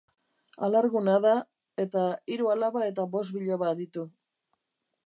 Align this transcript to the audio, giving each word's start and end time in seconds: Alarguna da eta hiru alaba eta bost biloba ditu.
Alarguna 0.67 1.17
da 1.25 1.33
eta 1.85 2.07
hiru 2.33 2.51
alaba 2.55 2.85
eta 2.89 3.07
bost 3.19 3.39
biloba 3.39 3.75
ditu. 3.85 4.09